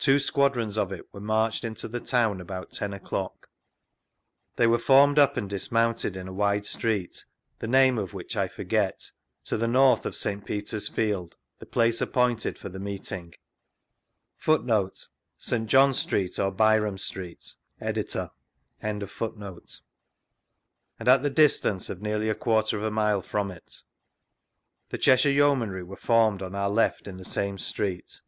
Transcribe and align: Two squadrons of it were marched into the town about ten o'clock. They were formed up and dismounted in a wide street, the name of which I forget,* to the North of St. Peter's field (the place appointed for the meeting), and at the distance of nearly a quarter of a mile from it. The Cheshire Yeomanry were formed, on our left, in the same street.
Two 0.00 0.18
squadrons 0.18 0.76
of 0.76 0.90
it 0.90 1.06
were 1.14 1.20
marched 1.20 1.62
into 1.62 1.86
the 1.86 2.00
town 2.00 2.40
about 2.40 2.72
ten 2.72 2.92
o'clock. 2.92 3.46
They 4.56 4.66
were 4.66 4.80
formed 4.80 5.16
up 5.16 5.36
and 5.36 5.48
dismounted 5.48 6.16
in 6.16 6.26
a 6.26 6.32
wide 6.32 6.66
street, 6.66 7.24
the 7.60 7.68
name 7.68 7.96
of 7.96 8.12
which 8.12 8.36
I 8.36 8.48
forget,* 8.48 9.12
to 9.44 9.56
the 9.56 9.68
North 9.68 10.06
of 10.06 10.16
St. 10.16 10.44
Peter's 10.44 10.88
field 10.88 11.36
(the 11.60 11.66
place 11.66 12.00
appointed 12.00 12.58
for 12.58 12.68
the 12.68 12.80
meeting), 12.80 13.32
and 14.44 14.70
at 14.72 15.06
the 20.98 21.32
distance 21.32 21.90
of 21.90 22.02
nearly 22.02 22.28
a 22.28 22.34
quarter 22.34 22.76
of 22.76 22.82
a 22.82 22.90
mile 22.90 23.22
from 23.22 23.50
it. 23.52 23.82
The 24.88 24.98
Cheshire 24.98 25.30
Yeomanry 25.30 25.84
were 25.84 25.96
formed, 25.96 26.42
on 26.42 26.56
our 26.56 26.70
left, 26.70 27.06
in 27.06 27.16
the 27.18 27.24
same 27.24 27.58
street. 27.58 28.20